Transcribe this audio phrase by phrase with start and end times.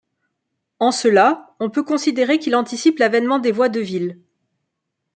[0.79, 4.19] En cela, on peut considérer qu’il anticipe l’avènement des voix de ville.